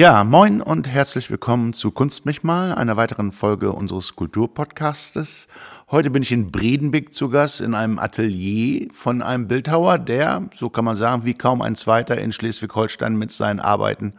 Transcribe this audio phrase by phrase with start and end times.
[0.00, 5.46] Ja, moin und herzlich willkommen zu Kunst mich mal, einer weiteren Folge unseres Kulturpodcastes.
[5.90, 10.70] Heute bin ich in Bredenbeck zu Gast in einem Atelier von einem Bildhauer, der, so
[10.70, 14.14] kann man sagen, wie kaum ein zweiter in Schleswig-Holstein mit seinen Arbeiten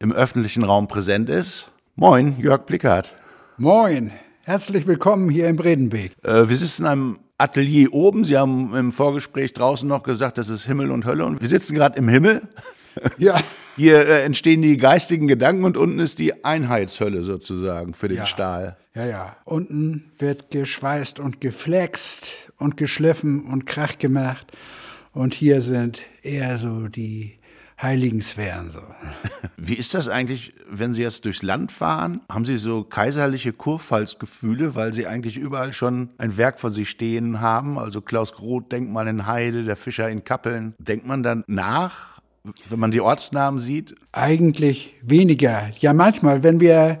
[0.00, 1.70] im öffentlichen Raum präsent ist.
[1.96, 3.16] Moin, Jörg Blickert.
[3.56, 4.10] Moin,
[4.42, 6.12] herzlich willkommen hier in Bredenbeek.
[6.22, 8.26] Äh, wir sitzen in einem Atelier oben.
[8.26, 11.24] Sie haben im Vorgespräch draußen noch gesagt, das ist Himmel und Hölle.
[11.24, 12.42] Und wir sitzen gerade im Himmel.
[13.18, 13.40] Ja.
[13.76, 18.26] Hier äh, entstehen die geistigen Gedanken und unten ist die Einheitshölle sozusagen für den Ja.
[18.26, 18.76] Stahl.
[18.94, 19.36] Ja, ja.
[19.44, 24.46] Unten wird geschweißt und geflext und geschliffen und Krach gemacht.
[25.12, 27.38] Und hier sind eher so die
[27.80, 28.80] heiligen Sphären so.
[29.56, 32.20] Wie ist das eigentlich, wenn Sie jetzt durchs Land fahren?
[32.30, 37.40] Haben Sie so kaiserliche Kurpfalzgefühle, weil Sie eigentlich überall schon ein Werk von sich stehen
[37.40, 37.78] haben?
[37.78, 40.74] Also Klaus Groth, Denkmal in Heide, der Fischer in Kappeln.
[40.78, 42.20] Denkt man dann nach,
[42.68, 43.94] wenn man die Ortsnamen sieht?
[44.12, 45.70] Eigentlich weniger.
[45.78, 47.00] Ja, manchmal, wenn wir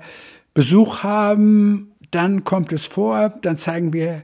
[0.54, 4.22] Besuch haben, dann kommt es vor, dann zeigen wir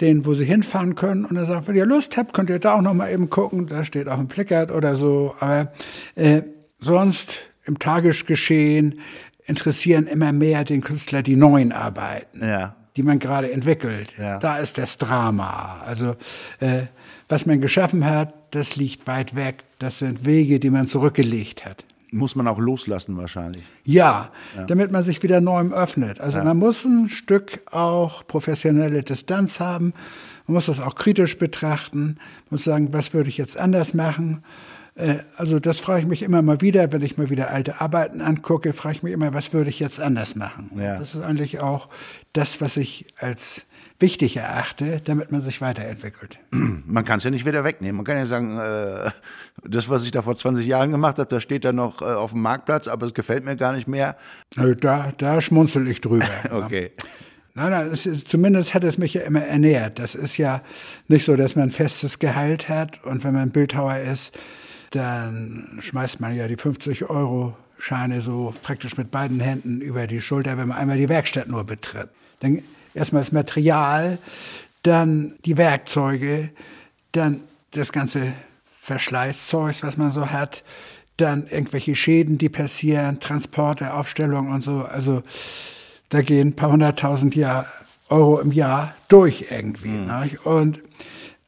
[0.00, 1.24] denen, wo sie hinfahren können.
[1.24, 3.66] Und dann sagen wenn ihr Lust habt, könnt ihr da auch noch mal eben gucken.
[3.66, 5.34] Da steht auch ein Plickert oder so.
[5.40, 5.72] Aber
[6.14, 6.42] äh,
[6.80, 9.00] sonst im Tagesgeschehen
[9.44, 12.76] interessieren immer mehr den Künstler die neuen Arbeiten, Ja.
[12.96, 14.12] die man gerade entwickelt.
[14.18, 14.38] Ja.
[14.38, 15.80] Da ist das Drama.
[15.86, 16.16] Also
[16.60, 16.82] äh,
[17.28, 19.64] was man geschaffen hat, das liegt weit weg.
[19.82, 21.84] Das sind Wege, die man zurückgelegt hat.
[22.12, 23.64] Muss man auch loslassen wahrscheinlich.
[23.84, 24.30] Ja,
[24.68, 26.20] damit man sich wieder neuem öffnet.
[26.20, 29.92] Also man muss ein Stück auch professionelle Distanz haben.
[30.46, 32.00] Man muss das auch kritisch betrachten.
[32.00, 34.44] Man muss sagen, was würde ich jetzt anders machen?
[34.94, 38.20] Äh, Also das frage ich mich immer mal wieder, wenn ich mal wieder alte Arbeiten
[38.20, 40.70] angucke, frage ich mich immer, was würde ich jetzt anders machen?
[40.76, 40.98] Ja.
[40.98, 41.88] Das ist eigentlich auch
[42.34, 43.64] das, was ich als
[44.02, 46.38] wichtig erachte, damit man sich weiterentwickelt.
[46.50, 47.96] Man kann es ja nicht wieder wegnehmen.
[47.96, 49.10] Man kann ja sagen, äh,
[49.64, 52.32] das, was ich da vor 20 Jahren gemacht habe, das steht da noch äh, auf
[52.32, 54.16] dem Marktplatz, aber es gefällt mir gar nicht mehr.
[54.80, 56.26] Da, da schmunzel ich drüber.
[56.50, 56.92] Okay.
[57.54, 59.98] Nein, nein, es zumindest hat es mich ja immer ernährt.
[59.98, 60.62] Das ist ja
[61.08, 64.36] nicht so, dass man ein festes Gehalt hat und wenn man Bildhauer ist,
[64.90, 70.20] dann schmeißt man ja die 50 Euro Scheine so praktisch mit beiden Händen über die
[70.20, 72.08] Schulter, wenn man einmal die Werkstatt nur betritt.
[72.40, 72.62] Dann
[72.94, 74.18] erstmal das Material,
[74.82, 76.50] dann die Werkzeuge,
[77.12, 77.42] dann
[77.72, 80.64] das ganze Verschleißzeugs, was man so hat,
[81.16, 84.82] dann irgendwelche Schäden, die passieren, Transporte, Aufstellungen und so.
[84.82, 85.22] Also
[86.08, 87.66] da gehen ein paar hunderttausend Jahr,
[88.08, 89.88] Euro im Jahr durch irgendwie.
[89.88, 90.30] Ne?
[90.44, 90.80] Und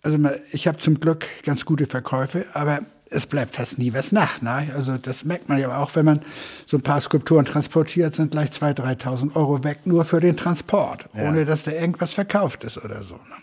[0.03, 0.19] also
[0.53, 4.41] ich habe zum Glück ganz gute Verkäufe, aber es bleibt fast nie was nach.
[4.43, 4.69] Ne?
[4.75, 6.21] Also das merkt man ja auch, wenn man
[6.67, 11.09] so ein paar Skulpturen transportiert, sind gleich 2.000, 3.000 Euro weg, nur für den Transport,
[11.15, 13.15] ohne dass da irgendwas verkauft ist oder so.
[13.15, 13.37] Ne?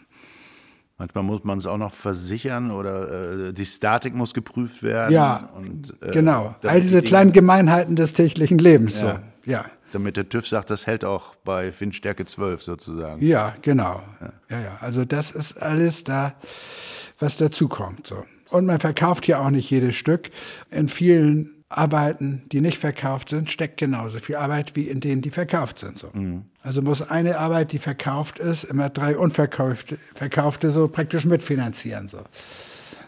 [0.97, 5.11] Manchmal muss man es auch noch versichern oder äh, die Statik muss geprüft werden.
[5.11, 6.53] Ja, und, äh, genau.
[6.61, 9.01] All die diese kleinen Gemeinheiten des täglichen Lebens.
[9.01, 9.01] Ja.
[9.45, 9.51] So.
[9.51, 9.65] Ja.
[9.93, 13.25] Damit der TÜV sagt, das hält auch bei Windstärke 12 sozusagen.
[13.25, 14.03] Ja, genau.
[14.49, 14.59] Ja.
[14.59, 16.35] ja, Also das ist alles da,
[17.19, 18.05] was dazukommt.
[18.05, 18.23] So.
[18.51, 20.29] Und man verkauft ja auch nicht jedes Stück.
[20.69, 25.31] In vielen Arbeiten, die nicht verkauft sind, steckt genauso viel Arbeit wie in denen, die
[25.31, 25.97] verkauft sind.
[25.97, 26.11] So.
[26.61, 32.09] Also muss eine Arbeit, die verkauft ist, immer drei unverkaufte verkaufte so praktisch mitfinanzieren.
[32.09, 32.19] So.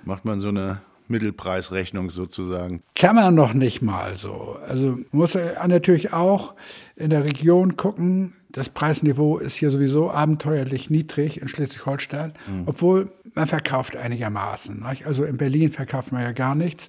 [0.06, 2.82] Macht man so eine Mittelpreisrechnung sozusagen.
[2.96, 4.58] Kann man noch nicht mal so.
[4.68, 5.36] Also muss
[5.68, 6.54] natürlich auch
[6.96, 8.34] in der Region gucken.
[8.54, 12.34] Das Preisniveau ist hier sowieso abenteuerlich niedrig in Schleswig-Holstein,
[12.68, 14.80] obwohl man verkauft einigermaßen.
[14.88, 15.08] Nicht?
[15.08, 16.88] Also in Berlin verkauft man ja gar nichts,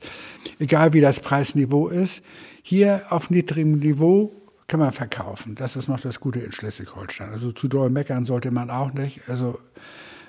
[0.58, 2.22] egal wie das Preisniveau ist.
[2.62, 4.32] Hier auf niedrigem Niveau
[4.66, 5.54] kann man verkaufen.
[5.54, 7.30] Das ist noch das Gute in Schleswig-Holstein.
[7.30, 9.22] Also zu doll meckern sollte man auch nicht.
[9.28, 9.58] Also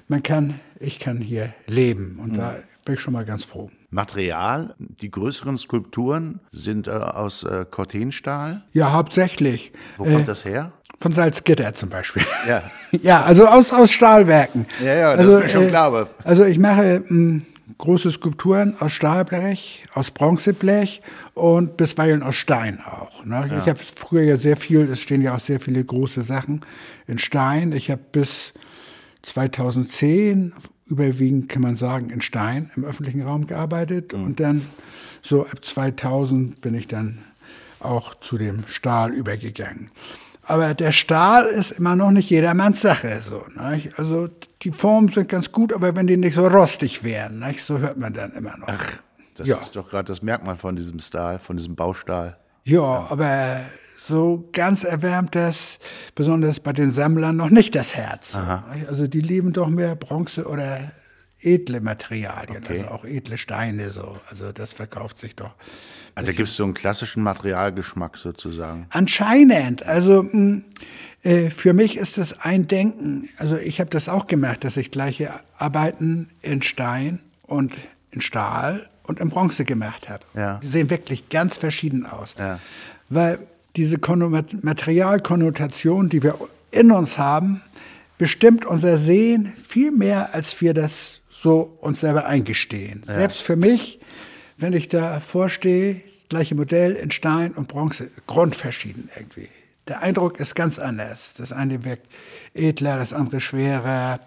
[0.07, 3.69] man kann, ich kann hier leben und da bin ich schon mal ganz froh.
[3.89, 8.63] Material, die größeren Skulpturen sind äh, aus äh, Cortenstahl.
[8.73, 9.71] Ja, hauptsächlich.
[9.97, 10.71] Wo Äh, kommt das her?
[10.99, 12.23] Von Salzgitter zum Beispiel.
[12.47, 12.63] Ja.
[13.01, 14.65] ja, also aus, aus Stahlwerken.
[14.83, 17.41] Ja, ja, das also, ist schon klar, aber- Also ich mache mh,
[17.77, 21.01] große Skulpturen aus Stahlblech, aus Bronzeblech
[21.33, 23.25] und bisweilen aus Stein auch.
[23.25, 23.59] Ne?
[23.61, 26.61] Ich habe früher ja sehr viel, es stehen ja auch sehr viele große Sachen
[27.07, 27.71] in Stein.
[27.73, 28.53] Ich habe bis
[29.23, 30.53] 2010
[30.87, 34.61] überwiegend, kann man sagen, in Stein im öffentlichen Raum gearbeitet und dann
[35.21, 37.17] so ab 2000 bin ich dann
[37.79, 39.89] auch zu dem Stahl übergegangen.
[40.47, 43.21] Aber der Stahl ist immer noch nicht jedermanns Sache.
[43.21, 43.97] So, nicht?
[43.97, 44.29] Also
[44.61, 47.63] die Formen sind ganz gut, aber wenn die nicht so rostig wären, nicht?
[47.63, 48.67] so hört man dann immer noch.
[49.35, 49.57] Das Ja.
[49.57, 52.37] ist doch gerade das Merkmal von diesem Stahl, von diesem Baustahl.
[52.63, 53.61] Ja, aber
[53.97, 55.79] so ganz erwärmt das,
[56.13, 58.35] besonders bei den Sammlern, noch nicht das Herz.
[58.73, 58.87] nicht?
[58.87, 60.91] Also die lieben doch mehr Bronze oder
[61.41, 62.79] edle Materialien, Okay.
[62.79, 64.17] also auch edle Steine so.
[64.29, 65.51] Also das verkauft sich doch
[66.15, 68.87] Also da gibt es so einen klassischen Materialgeschmack sozusagen.
[68.89, 69.83] Anscheinend.
[69.83, 70.61] Also mh,
[71.23, 73.29] äh, für mich ist das ein Denken.
[73.37, 77.73] Also ich habe das auch gemerkt, dass ich gleiche Arbeiten in Stein und
[78.11, 80.23] in Stahl und in Bronze gemacht habe.
[80.35, 80.59] Ja.
[80.63, 82.35] Die sehen wirklich ganz verschieden aus.
[82.39, 82.59] Ja.
[83.09, 83.39] Weil
[83.75, 84.29] diese Konno-
[84.61, 86.35] Materialkonnotation, die wir
[86.71, 87.61] in uns haben,
[88.17, 93.03] bestimmt unser Sehen viel mehr, als wir das so uns selber eingestehen.
[93.05, 93.99] Selbst für mich,
[94.57, 99.49] wenn ich da vorstehe, gleiche Modell in Stein und Bronze, grundverschieden irgendwie.
[99.87, 101.35] Der Eindruck ist ganz anders.
[101.35, 102.07] Das eine wirkt
[102.53, 104.19] edler, das andere schwerer.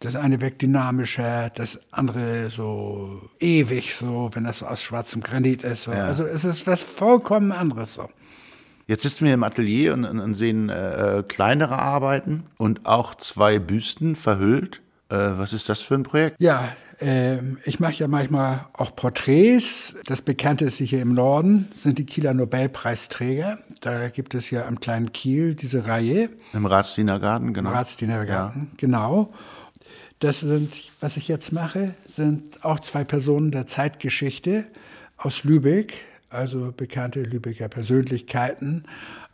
[0.00, 5.62] Das eine wirkt dynamischer, das andere so ewig, so, wenn das so aus schwarzem Granit
[5.62, 5.84] ist.
[5.84, 5.92] So.
[5.92, 8.10] Also es ist was vollkommen anderes so.
[8.88, 14.16] Jetzt sitzen wir im Atelier und, und, sehen äh, kleinere Arbeiten und auch zwei Büsten
[14.16, 14.82] verhüllt.
[15.08, 16.36] Äh, was ist das für ein Projekt?
[16.40, 16.74] Ja,
[17.64, 19.94] ich mache ja manchmal auch Porträts.
[20.06, 23.58] Das bekannteste hier im Norden sind die Kieler Nobelpreisträger.
[23.80, 27.70] Da gibt es ja am kleinen Kiel diese Reihe, Im Ratsdienergarten, genau.
[27.70, 29.32] im Ratsdienergarten, genau.
[30.20, 34.64] Das sind, was ich jetzt mache, sind auch zwei Personen der Zeitgeschichte
[35.16, 35.94] aus Lübeck,
[36.30, 38.84] also bekannte Lübecker Persönlichkeiten.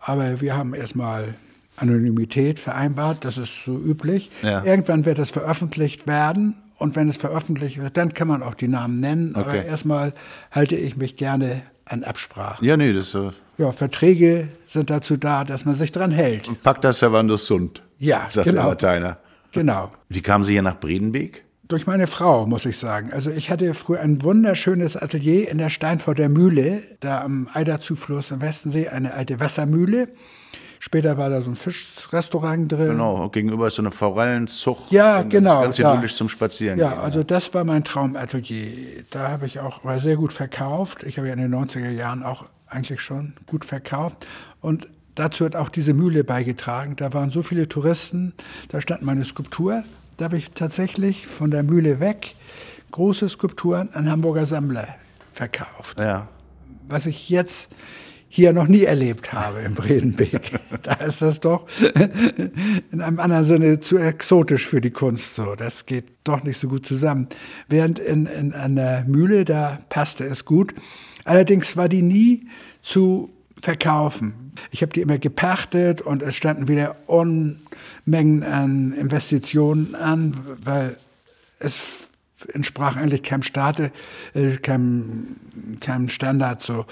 [0.00, 1.35] Aber wir haben erstmal
[1.76, 4.31] Anonymität vereinbart, das ist so üblich.
[4.43, 4.64] Ja.
[4.64, 8.69] Irgendwann wird das veröffentlicht werden und wenn es veröffentlicht wird, dann kann man auch die
[8.69, 9.34] Namen nennen.
[9.34, 9.66] Aber Okay.
[9.66, 10.12] erstmal
[10.50, 12.66] halte ich mich gerne an Absprachen.
[12.66, 16.48] Ja, nee, das äh, Ja, Verträge sind dazu da, dass man sich dran hält.
[16.62, 17.82] Pacta servandus sunt.
[17.98, 18.62] Ja, sagt genau.
[18.62, 19.19] der Lateiner.
[19.52, 19.90] Genau.
[20.08, 21.44] Wie kamen Sie hier nach Bredenbeek?
[21.66, 23.12] Durch meine Frau, muss ich sagen.
[23.12, 28.40] Also ich hatte früher ein wunderschönes Atelier in der Steinforder Mühle, da am Eiderzufluss am
[28.40, 30.08] Westensee, eine alte Wassermühle.
[30.80, 32.88] Später war da so ein Fischrestaurant drin.
[32.90, 34.90] Genau, gegenüber ist so eine Forellenzucht.
[34.92, 35.92] Ja, genau, Das Ganze ja.
[35.94, 36.98] idyllisch zum Spazieren Ja, gehen.
[37.00, 39.02] also das war mein Traumatelier.
[39.10, 41.02] Da habe ich auch war sehr gut verkauft.
[41.02, 44.26] Ich habe ja in den 90er Jahren auch eigentlich schon gut verkauft.
[44.60, 46.94] Und dazu hat auch diese Mühle beigetragen.
[46.96, 48.34] Da waren so viele Touristen,
[48.69, 49.82] da stand meine Skulptur.
[50.16, 52.34] Da habe ich tatsächlich von der Mühle weg
[52.90, 54.88] große Skulpturen an Hamburger Sammler
[55.32, 55.98] verkauft.
[55.98, 56.28] ja.
[56.90, 57.69] Was ich jetzt
[58.28, 60.58] hier noch nie erlebt habe im Bredenbeek.
[60.82, 61.66] da ist das doch
[62.92, 65.54] in einem anderen Sinne zu exotisch für die Kunst so.
[65.54, 67.28] Das geht doch nicht so gut zusammen.
[67.69, 70.75] Während in, in einer Mühle, da passte es gut.
[71.25, 72.48] Allerdings war die nie
[72.82, 73.30] zu
[73.62, 74.52] verkaufen.
[74.70, 80.96] Ich habe die immer gepachtet und es standen wieder Unmengen an Investitionen an, weil
[81.58, 82.08] es
[82.52, 83.80] entsprach eigentlich keinem Staat,
[84.34, 85.36] äh, keinem,
[85.80, 86.86] keinem Standard, so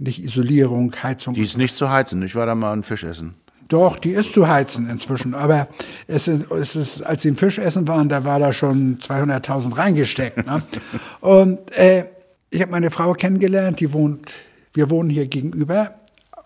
[0.00, 1.34] nicht Isolierung, Heizung.
[1.34, 2.22] Die ist nicht zu heizen.
[2.22, 3.34] Ich war da mal ein Fisch essen.
[3.68, 5.34] Doch, die ist zu heizen inzwischen.
[5.34, 5.68] Aber
[6.08, 9.76] es ist, es ist, als sie im Fisch essen waren, da war da schon 200.000
[9.76, 10.44] reingesteckt.
[10.44, 10.62] Ne?
[11.20, 12.06] Und äh,
[12.50, 14.32] ich habe meine Frau kennengelernt, die wohnt,
[14.72, 15.94] wir wohnen hier gegenüber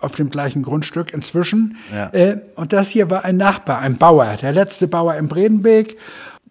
[0.00, 1.76] auf dem gleichen Grundstück inzwischen.
[1.90, 2.10] Ja.
[2.12, 5.96] Äh, und das hier war ein Nachbar, ein Bauer, der letzte Bauer im Bredenbeek.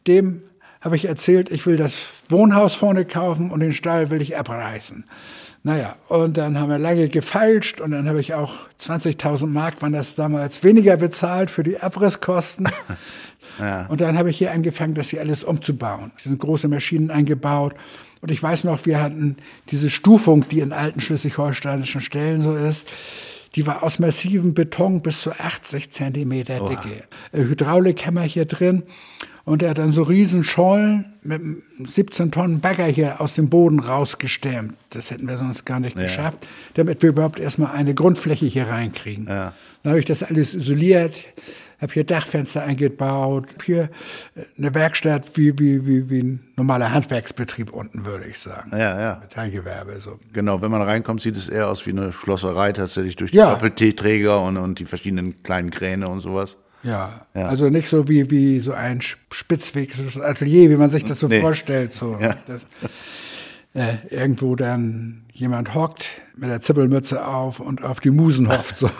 [0.07, 0.41] Dem
[0.81, 1.97] habe ich erzählt, ich will das
[2.29, 5.05] Wohnhaus vorne kaufen und den Stall will ich abreißen.
[5.65, 9.93] Naja, und dann haben wir lange gefeilscht und dann habe ich auch 20.000 Mark, waren
[9.93, 12.69] das damals, weniger bezahlt für die Abrisskosten.
[13.59, 13.85] Ja.
[13.87, 16.11] Und dann habe ich hier angefangen, das hier alles umzubauen.
[16.17, 17.75] Es sind große Maschinen eingebaut.
[18.21, 19.35] Und ich weiß noch, wir hatten
[19.69, 22.87] diese Stufung, die in alten schleswig-holsteinischen Stellen so ist.
[23.55, 27.03] Die war aus massivem Beton bis zu 80 Zentimeter dicke.
[27.31, 28.83] Äh, Hydraulik haben wir hier drin.
[29.45, 33.49] Und er hat dann so riesen Schollen mit einem 17 Tonnen Bagger hier aus dem
[33.49, 34.75] Boden rausgestemmt.
[34.91, 39.27] Das hätten wir sonst gar nicht geschafft, damit wir überhaupt erstmal eine Grundfläche hier reinkriegen.
[39.27, 39.51] Ja.
[39.83, 41.15] Dann habe ich das alles isoliert,
[41.81, 43.89] habe hier Dachfenster eingebaut, hier
[44.35, 48.71] äh, eine Werkstatt wie, wie, wie, wie ein normaler Handwerksbetrieb unten, würde ich sagen.
[48.71, 49.19] Ja, ja.
[49.19, 50.19] Metallgewerbe, so.
[50.31, 53.49] Genau, wenn man reinkommt, sieht es eher aus wie eine Schlosserei tatsächlich durch die Ja.
[53.51, 56.55] Doppel-T-Träger und, und die verschiedenen kleinen Kräne und sowas.
[56.83, 57.47] Ja, Ja.
[57.47, 61.41] also nicht so wie, wie so ein spitzwegiges Atelier, wie man sich das so Nee.
[61.41, 61.93] vorstellt.
[61.93, 62.17] So.
[62.19, 62.35] Ja.
[62.45, 62.61] Das,
[63.73, 68.77] äh, irgendwo dann jemand hockt mit der Zippelmütze auf und auf die Musen hofft.
[68.79, 68.89] So.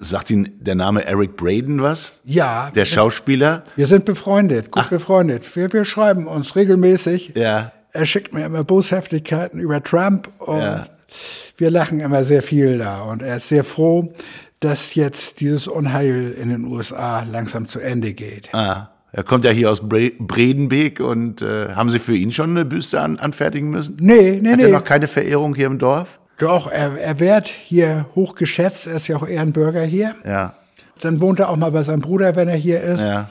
[0.00, 2.20] Sagt Ihnen der Name Eric Braden was?
[2.24, 3.62] ja, Der Schauspieler?
[3.76, 5.54] wir sind befreundet, gut befreundet.
[5.54, 7.32] Wir, wir schreiben uns regelmäßig.
[7.36, 7.70] Ja.
[7.92, 10.86] Er schickt mir immer Boshaftigkeiten über Trump und Ja.
[11.56, 13.02] wir lachen immer sehr viel da.
[13.02, 14.12] Und er ist sehr froh,
[14.64, 18.48] dass jetzt dieses Unheil in den USA langsam zu Ende geht.
[18.54, 22.50] Ah, er kommt ja hier aus Bre Bredenbeek und äh, haben Sie für ihn schon
[22.50, 23.98] eine Büste an anfertigen müssen?
[24.00, 24.64] Nee, nee, Hat nee.
[24.64, 26.18] er noch keine Verehrung hier im Dorf?
[26.38, 28.86] Doch, er, er wird hier hoch geschätzt.
[28.86, 30.14] Er ist ja auch Ehrenbürger hier.
[30.24, 30.54] Ja.
[31.00, 33.00] Dann wohnt er auch mal bei seinem Bruder, wenn er hier ist.
[33.00, 33.28] Ja.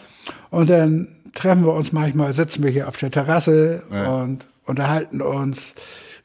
[0.52, 5.74] Und dann treffen wir uns manchmal, sitzen wir hier auf der Terrasse und unterhalten uns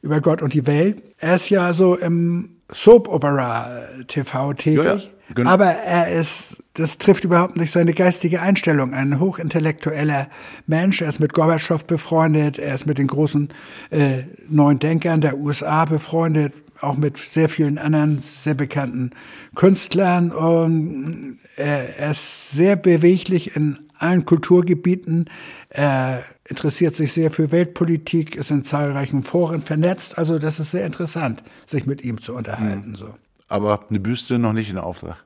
[0.01, 1.01] über Gott und die Welt.
[1.17, 4.83] Er ist ja so im Soap-Opera-TV tätig.
[4.83, 5.01] Ja, ja.
[5.35, 5.51] Genau.
[5.51, 8.93] Aber er ist, das trifft überhaupt nicht seine geistige Einstellung.
[8.93, 10.27] Ein hochintellektueller
[10.65, 11.01] Mensch.
[11.01, 12.57] Er ist mit Gorbatschow befreundet.
[12.57, 13.49] Er ist mit den großen
[13.91, 16.53] äh, neuen Denkern der USA befreundet.
[16.81, 19.11] Auch mit sehr vielen anderen sehr bekannten
[19.53, 20.31] Künstlern.
[20.31, 25.29] Und er, er ist sehr beweglich in allen Kulturgebieten.
[25.69, 30.17] Er interessiert sich sehr für Weltpolitik, ist in zahlreichen Foren vernetzt.
[30.17, 32.91] Also das ist sehr interessant, sich mit ihm zu unterhalten.
[32.91, 32.95] Mhm.
[32.95, 33.13] So
[33.49, 35.17] aber eine Büste noch nicht in Auftrag.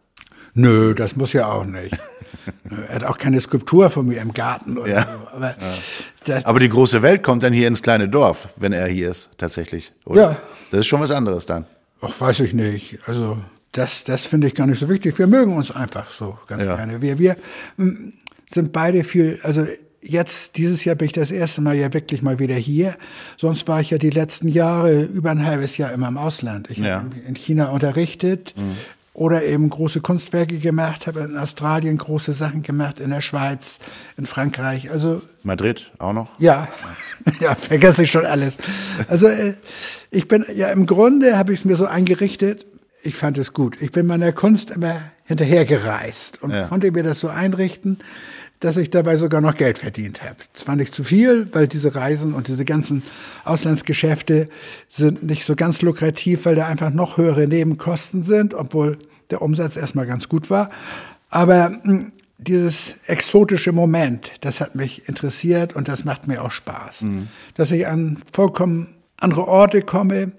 [0.56, 1.98] Nö, das muss ja auch nicht.
[2.88, 5.02] er hat auch keine Skulptur von mir im Garten oder ja.
[5.02, 5.36] so.
[5.36, 5.56] Aber,
[6.26, 6.40] ja.
[6.44, 9.92] aber, die große Welt kommt dann hier ins kleine Dorf, wenn er hier ist, tatsächlich.
[10.06, 10.22] Oder?
[10.22, 10.38] Ja.
[10.72, 11.66] Das ist schon was anderes dann.
[12.02, 13.00] Ach, weiß ich nicht.
[13.08, 13.40] Also,
[13.72, 15.18] das, das finde ich gar nicht so wichtig.
[15.18, 16.76] Wir mögen uns einfach so ganz ja.
[16.76, 17.02] gerne.
[17.02, 17.36] Wir, wir
[18.54, 19.66] sind beide viel, also
[20.04, 22.96] jetzt, dieses Jahr bin ich das erste Mal ja wirklich mal wieder hier.
[23.38, 26.70] Sonst war ich ja die letzten Jahre über ein halbes Jahr immer im Ausland.
[26.70, 27.02] Ich ja.
[27.02, 28.76] habe in China unterrichtet mhm.
[29.14, 33.80] oder eben große Kunstwerke gemacht, habe in Australien große Sachen gemacht, in der Schweiz,
[34.18, 34.92] in Frankreich.
[34.92, 36.30] Also Madrid auch noch?
[36.40, 36.68] Ja,
[37.40, 38.58] ja, vergesse ich schon alles.
[39.08, 39.56] Also äh,
[40.12, 42.66] ich bin ja im Grunde habe ich es mir so eingerichtet.
[43.06, 43.82] Ich fand es gut.
[43.82, 46.68] Ich bin meiner Kunst immer hinterhergereist und ja.
[46.68, 48.00] konnte mir das so einrichten
[48.64, 50.38] dass ich dabei sogar noch Geld verdient habe.
[50.54, 53.04] Zwar nicht zu viel, weil diese Reisen und diese ganzen
[53.44, 54.48] Auslandsgeschäfte
[54.88, 58.98] sind nicht so ganz lukrativ, weil da einfach noch höhere Nebenkosten sind, obwohl
[59.32, 60.70] der Umsatz erstmal ganz gut war.
[61.30, 67.02] Aber hm, dieses exotische Moment, das hat mich interessiert und das macht mir auch Spaß.
[67.02, 67.28] Mhm.
[67.56, 70.32] Dass ich an vollkommen andere Orte komme,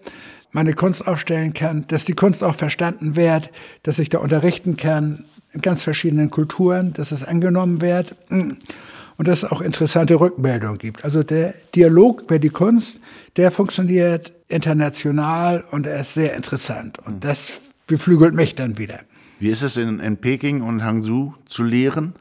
[0.50, 3.50] meine Kunst aufstellen kann, dass die Kunst auch verstanden wird,
[3.82, 5.24] dass ich da unterrichten kann,
[5.62, 11.04] ganz verschiedenen Kulturen, dass es angenommen wird und dass es auch interessante Rückmeldungen gibt.
[11.04, 13.00] Also der Dialog über die Kunst,
[13.36, 19.00] der funktioniert international und er ist sehr interessant und das beflügelt mich dann wieder.
[19.38, 22.14] Wie ist es in, in Peking und Hangzhou zu lehren?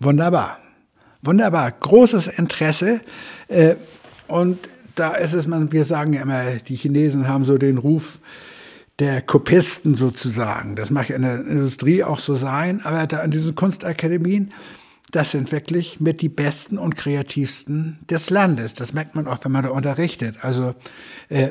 [0.00, 0.58] Wunderbar.
[1.22, 1.70] Wunderbar.
[1.70, 3.00] Großes Interesse.
[3.48, 3.76] Äh,
[4.26, 4.58] und
[4.94, 8.18] da ist es, man, wir sagen ja immer, die Chinesen haben so den Ruf,
[9.02, 10.76] der Kopisten sozusagen.
[10.76, 14.52] Das mag in der Industrie auch so sein, aber da an diesen Kunstakademien,
[15.10, 18.74] das sind wirklich mit die besten und kreativsten des Landes.
[18.74, 20.36] Das merkt man auch, wenn man da unterrichtet.
[20.40, 20.76] Also
[21.28, 21.48] äh,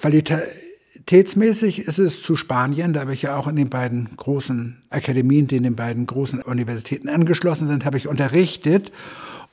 [0.00, 5.48] qualitätsmäßig ist es zu Spanien, da habe ich ja auch in den beiden großen Akademien,
[5.48, 8.90] die in den beiden großen Universitäten angeschlossen sind, habe ich unterrichtet.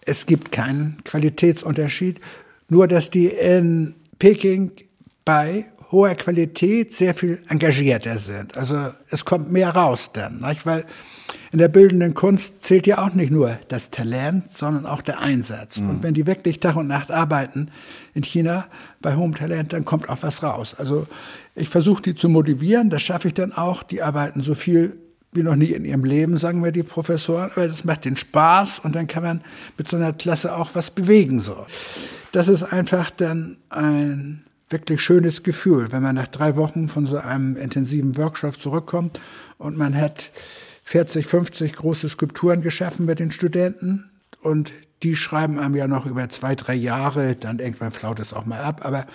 [0.05, 2.21] Es gibt keinen Qualitätsunterschied,
[2.69, 4.71] nur dass die in Peking
[5.25, 8.57] bei hoher Qualität sehr viel engagierter sind.
[8.57, 10.65] Also es kommt mehr raus dann, nicht?
[10.65, 10.85] weil
[11.51, 15.77] in der bildenden Kunst zählt ja auch nicht nur das Talent, sondern auch der Einsatz.
[15.77, 15.89] Mhm.
[15.89, 17.69] Und wenn die wirklich Tag und Nacht arbeiten
[18.13, 18.65] in China
[19.01, 20.75] bei hohem Talent, dann kommt auch was raus.
[20.77, 21.07] Also
[21.55, 23.83] ich versuche die zu motivieren, das schaffe ich dann auch.
[23.83, 24.97] Die arbeiten so viel
[25.31, 28.79] wie noch nie in ihrem Leben, sagen wir die Professoren, aber das macht den Spaß
[28.79, 29.41] und dann kann man
[29.77, 31.39] mit so einer Klasse auch was bewegen.
[31.39, 31.65] So.
[32.31, 37.17] Das ist einfach dann ein wirklich schönes Gefühl, wenn man nach drei Wochen von so
[37.17, 39.19] einem intensiven Workshop zurückkommt
[39.57, 40.31] und man hat
[40.83, 44.09] 40, 50 große Skulpturen geschaffen mit den Studenten
[44.41, 48.45] und die schreiben einem ja noch über zwei, drei Jahre, dann irgendwann flaut es auch
[48.45, 49.05] mal ab, aber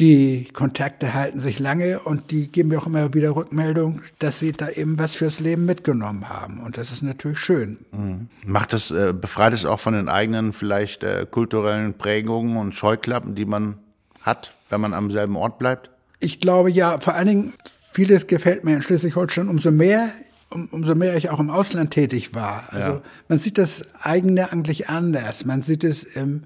[0.00, 4.52] die Kontakte halten sich lange und die geben mir auch immer wieder Rückmeldung, dass sie
[4.52, 6.60] da eben was fürs Leben mitgenommen haben.
[6.60, 7.78] Und das ist natürlich schön.
[7.92, 8.28] Mhm.
[8.44, 13.34] Macht das, äh, befreit es auch von den eigenen vielleicht äh, kulturellen Prägungen und Scheuklappen,
[13.34, 13.78] die man
[14.22, 15.90] hat, wenn man am selben Ort bleibt?
[16.18, 17.52] Ich glaube ja, vor allen Dingen,
[17.92, 20.10] vieles gefällt mir in Schleswig-Holstein umso mehr,
[20.50, 22.64] um, umso mehr ich auch im Ausland tätig war.
[22.70, 23.02] Also ja.
[23.28, 25.44] man sieht das eigene eigentlich anders.
[25.44, 26.44] Man sieht es im,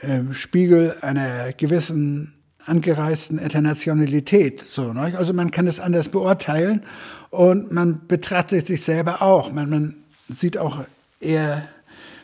[0.00, 2.34] im Spiegel einer gewissen
[2.64, 4.64] angereisten Internationalität.
[4.68, 5.14] So, ne?
[5.16, 6.82] Also man kann es anders beurteilen
[7.30, 9.52] und man betrachtet sich selber auch.
[9.52, 9.94] Man, man
[10.28, 10.84] sieht auch
[11.20, 11.66] eher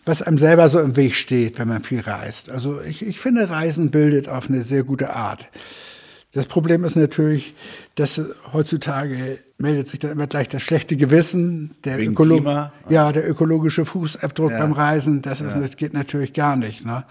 [0.05, 2.51] was einem selber so im Weg steht, wenn man viel reist.
[2.51, 5.49] Also ich, ich finde, Reisen bildet auf eine sehr gute Art.
[6.33, 7.55] Das Problem ist natürlich,
[7.95, 8.21] dass
[8.53, 12.73] heutzutage meldet sich dann immer gleich das schlechte Gewissen, der, Ökolo Klima.
[12.89, 14.59] ja, der ökologische Fußabdruck ja.
[14.59, 15.23] beim Reisen.
[15.23, 15.67] Das ist, ja.
[15.69, 16.85] geht natürlich gar nicht.
[16.85, 17.05] Ne?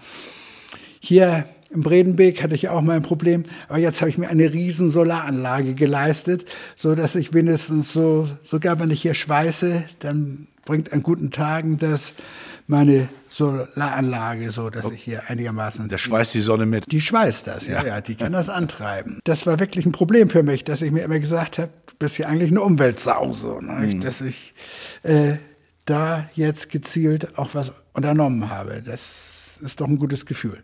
[1.00, 4.52] Hier im Bredenbeek hatte ich auch mal ein Problem, aber jetzt habe ich mir eine
[4.52, 6.44] riesen Solaranlage geleistet,
[6.76, 11.78] so dass ich wenigstens so, sogar wenn ich hier schweiße, dann bringt an guten Tagen
[11.78, 12.14] das
[12.66, 15.88] meine Solaranlage, so dass ich hier einigermaßen.
[15.88, 16.90] Der schweißt die Sonne mit.
[16.90, 19.20] Die schweißt das, ja, ja, die kann das antreiben.
[19.24, 22.16] Das war wirklich ein Problem für mich, dass ich mir immer gesagt habe, du bist
[22.16, 23.72] hier eigentlich eine Umweltsau, so, ne?
[23.72, 24.00] mhm.
[24.00, 24.54] dass ich
[25.02, 25.34] äh,
[25.84, 28.82] da jetzt gezielt auch was unternommen habe.
[28.82, 30.62] Das ist doch ein gutes Gefühl.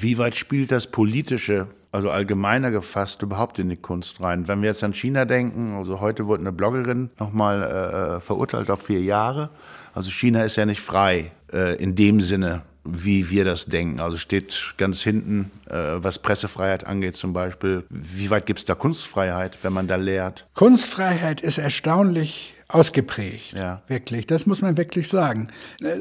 [0.00, 4.48] Wie weit spielt das Politische, also allgemeiner gefasst, überhaupt in die Kunst rein?
[4.48, 8.82] Wenn wir jetzt an China denken, also heute wurde eine Bloggerin nochmal äh, verurteilt auf
[8.82, 9.50] vier Jahre.
[9.94, 14.00] Also China ist ja nicht frei äh, in dem Sinne, wie wir das denken.
[14.00, 17.84] Also steht ganz hinten, äh, was Pressefreiheit angeht zum Beispiel.
[17.90, 20.46] Wie weit gibt es da Kunstfreiheit, wenn man da lehrt?
[20.54, 23.52] Kunstfreiheit ist erstaunlich ausgeprägt.
[23.52, 23.82] Ja.
[23.88, 25.48] Wirklich, das muss man wirklich sagen.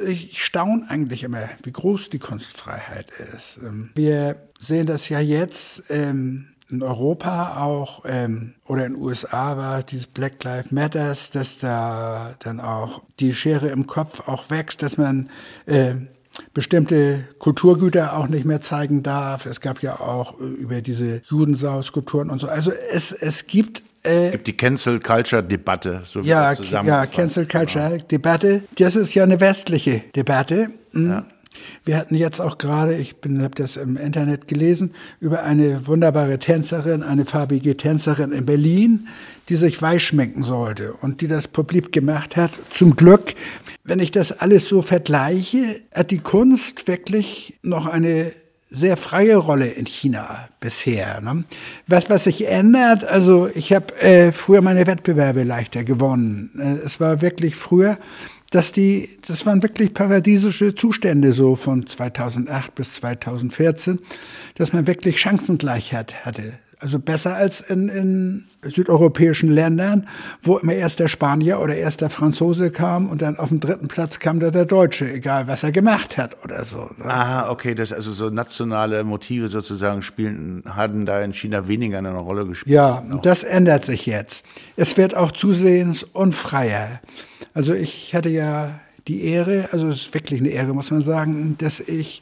[0.06, 3.60] Ich staune eigentlich immer, wie groß die Kunstfreiheit ist.
[3.64, 9.58] Ähm, wir sehen das ja jetzt ähm, in Europa auch ähm, oder in den USA
[9.58, 14.84] war dieses Black Lives Matters, dass da dann auch die Schere im Kopf auch wächst,
[14.84, 15.30] dass man
[15.66, 15.96] äh,
[16.54, 19.46] bestimmte Kulturgüter auch nicht mehr zeigen darf.
[19.46, 22.48] Es gab ja auch äh, über diese Judensau-Skulpturen und so.
[22.48, 27.90] Also es, es gibt äh, gibt die Cancel Culture Debatte, so ja, ja, Cancel Culture
[27.90, 28.04] genau.
[28.08, 28.64] Debatte.
[28.78, 30.70] Das ist ja eine westliche Debatte.
[30.94, 31.10] Mhm.
[31.10, 31.26] Ja.
[31.86, 37.04] Wir hatten jetzt auch gerade, ich habe das im Internet gelesen, über eine wunderbare Tänzerin,
[37.04, 39.08] eine farbige Tänzerin in Berlin,
[39.50, 42.52] die sich weiß schminken sollte und die das publik gemacht hat.
[42.70, 43.34] Zum Glück,
[43.84, 48.32] wenn ich das alles so vergleiche, hat die Kunst wirklich noch eine
[48.72, 51.22] sehr freie Rolle in China bisher.
[51.22, 51.44] Ne?
[51.88, 56.52] Was, was sich ändert, also ich habe äh, früher meine Wettbewerbe leichter gewonnen.
[56.60, 57.98] Äh, es war wirklich früher
[58.52, 64.00] dass die, das waren wirklich paradiesische Zustände so von 2008 bis 2014,
[64.56, 66.54] dass man wirklich Chancengleichheit hatte.
[66.82, 70.08] Also besser als in, in südeuropäischen Ländern,
[70.42, 73.90] wo immer erst der Spanier oder erst der Franzose kam und dann auf dem dritten
[73.90, 76.90] Platz kam da der Deutsche, egal was er gemacht hat oder so.
[76.98, 77.04] Ne?
[77.04, 82.16] Aha, okay, das also so nationale Motive sozusagen spielen, hatten da in China weniger eine
[82.16, 82.74] Rolle gespielt.
[82.74, 84.46] Ja, und das ändert sich jetzt.
[84.78, 87.02] Es wird auch zusehends unfreier.
[87.54, 91.56] Also ich hatte ja die Ehre, also es ist wirklich eine Ehre, muss man sagen,
[91.58, 92.22] dass ich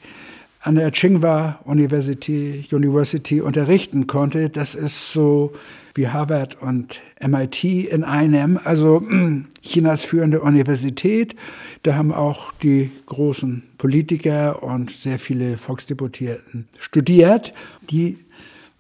[0.61, 4.49] an der Tsinghua University, University unterrichten konnte.
[4.49, 5.53] Das ist so
[5.95, 9.01] wie Harvard und MIT in einem, also
[9.61, 11.35] Chinas führende Universität.
[11.83, 17.53] Da haben auch die großen Politiker und sehr viele Volksdeputierten studiert.
[17.89, 18.17] Die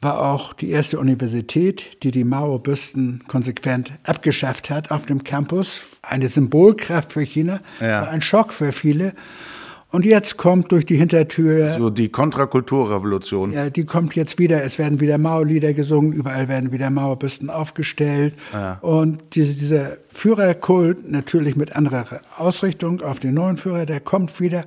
[0.01, 5.97] war auch die erste Universität, die die Mao-Büsten konsequent abgeschafft hat auf dem Campus.
[6.03, 8.01] Eine Symbolkraft für China, ja.
[8.01, 9.13] war ein Schock für viele.
[9.97, 11.73] Und jetzt kommt durch die Hintertür.
[11.73, 13.51] So die Kontrakulturrevolution.
[13.51, 14.63] Ja, die kommt jetzt wieder.
[14.63, 18.35] Es werden wieder Mao-Lieder gesungen, überall werden wieder Mao-Büsten aufgestellt.
[18.53, 18.73] Ja.
[18.81, 24.65] Und diese, dieser Führerkult, natürlich mit anderer Ausrichtung auf den neuen Führer, der kommt wieder.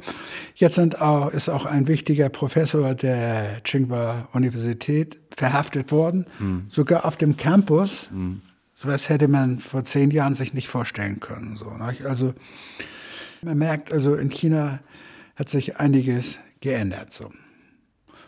[0.57, 6.65] Jetzt sind auch, ist auch ein wichtiger Professor der Tsinghua Universität verhaftet worden, hm.
[6.69, 8.11] sogar auf dem Campus.
[8.11, 8.41] Hm.
[8.75, 11.57] Sowas hätte man vor zehn Jahren sich nicht vorstellen können.
[11.57, 12.05] So, nicht?
[12.05, 12.35] Also
[13.43, 14.81] man merkt also in China
[15.41, 17.15] hat sich einiges geändert.
[17.15, 17.33] So.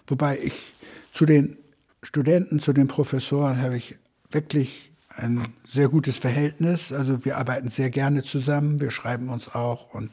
[0.06, 0.72] Wobei ich
[1.12, 1.58] zu den
[2.02, 3.96] Studenten, zu den Professoren habe ich
[4.30, 6.90] wirklich ein sehr gutes Verhältnis.
[6.90, 10.10] Also wir arbeiten sehr gerne zusammen, wir schreiben uns auch und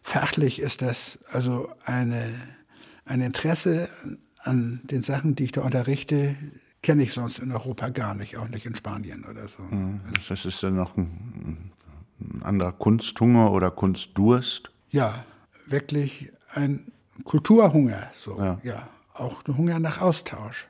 [0.00, 2.32] fachlich ist das also eine,
[3.04, 3.88] ein Interesse
[4.38, 6.36] an den Sachen, die ich da unterrichte,
[6.80, 9.64] kenne ich sonst in Europa gar nicht, auch nicht in Spanien oder so.
[9.64, 10.00] Mhm.
[10.28, 11.72] Das ist dann noch ein,
[12.20, 14.70] ein anderer Kunsthunger oder Kunstdurst?
[14.90, 15.24] Ja,
[15.70, 16.92] wirklich ein
[17.24, 18.60] Kulturhunger, so, ja.
[18.62, 18.88] ja.
[19.14, 20.68] Auch ein Hunger nach Austausch.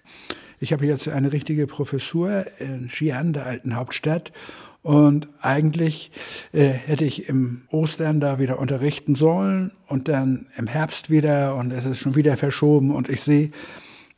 [0.58, 4.32] Ich habe jetzt eine richtige Professur in Xi'an, der alten Hauptstadt.
[4.82, 6.11] Und eigentlich
[6.52, 11.72] äh, hätte ich im Ostern da wieder unterrichten sollen und dann im Herbst wieder und
[11.72, 13.50] es ist schon wieder verschoben und ich sehe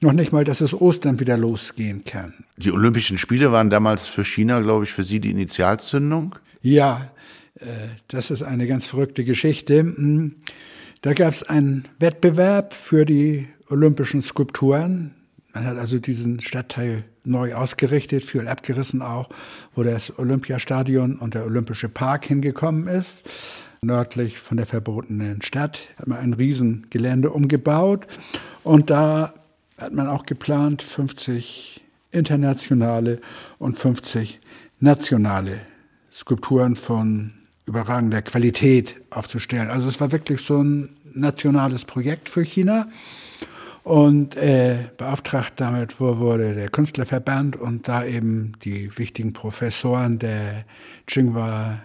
[0.00, 2.34] noch nicht mal, dass es Ostern wieder losgehen kann.
[2.56, 6.36] Die Olympischen Spiele waren damals für China, glaube ich, für Sie die Initialzündung?
[6.62, 7.10] Ja,
[7.58, 7.64] äh,
[8.08, 10.32] das ist eine ganz verrückte Geschichte.
[11.02, 15.14] Da gab es einen Wettbewerb für die olympischen Skulpturen.
[15.54, 19.30] Man hat also diesen Stadtteil neu ausgerichtet, viel abgerissen auch,
[19.74, 23.22] wo das Olympiastadion und der Olympische Park hingekommen ist.
[23.80, 28.06] Nördlich von der verbotenen Stadt hat man ein Riesengelände umgebaut
[28.62, 29.32] und da
[29.78, 33.22] hat man auch geplant, 50 internationale
[33.58, 34.38] und 50
[34.80, 35.62] nationale
[36.12, 37.39] Skulpturen von
[37.70, 39.70] überragender Qualität aufzustellen.
[39.70, 42.88] Also es war wirklich so ein nationales Projekt für China.
[43.82, 50.64] Und äh, beauftragt damit wurde der Künstlerverband und da eben die wichtigen Professoren der
[51.06, 51.80] Tsinghua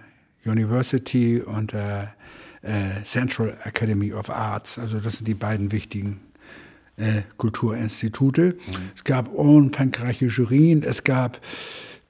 [0.45, 2.13] University und der
[2.62, 4.78] äh, Central Academy of Arts.
[4.78, 6.19] Also das sind die beiden wichtigen
[6.98, 8.56] äh, Kulturinstitute.
[8.56, 8.76] Mhm.
[8.95, 11.39] Es gab umfangreiche Jurien, es gab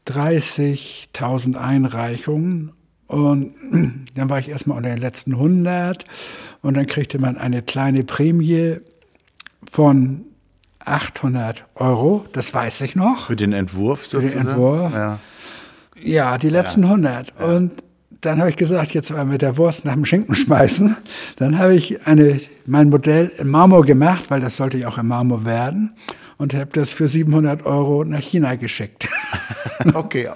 [0.08, 2.72] 30.000 Einreichungen
[3.08, 3.56] und
[4.16, 6.06] dann war ich erstmal unter den letzten 100
[6.62, 8.78] und dann kriegte man eine kleine Prämie,
[9.72, 10.26] von
[10.86, 13.28] 800 Euro, das weiß ich noch.
[13.28, 14.28] Für den Entwurf sozusagen?
[14.28, 14.94] Für den Entwurf.
[14.94, 15.20] Ja,
[16.02, 16.90] ja die letzten ja.
[16.90, 17.34] 100.
[17.40, 17.46] Ja.
[17.46, 17.72] Und
[18.22, 20.96] dann habe ich gesagt, jetzt mal mit der Wurst nach dem Schinken schmeißen.
[21.36, 25.08] Dann habe ich eine, mein Modell in Marmor gemacht, weil das sollte ja auch in
[25.08, 25.94] Marmor werden.
[26.38, 29.08] Und habe das für 700 Euro nach China geschickt.
[29.94, 30.30] okay.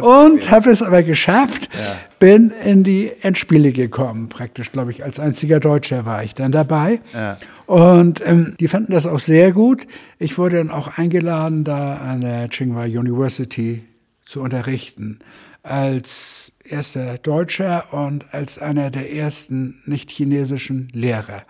[0.00, 1.96] Und habe es aber geschafft, ja.
[2.18, 4.28] bin in die Endspiele gekommen.
[4.28, 7.00] Praktisch, glaube ich, als einziger Deutscher war ich dann dabei.
[7.12, 7.38] Ja.
[7.66, 9.86] Und ähm, die fanden das auch sehr gut.
[10.18, 13.84] Ich wurde dann auch eingeladen, da an der Tsinghua University
[14.24, 15.20] zu unterrichten.
[15.62, 21.44] Als erster Deutscher und als einer der ersten nicht-chinesischen Lehrer.